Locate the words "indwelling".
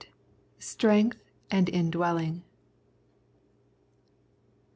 1.69-2.41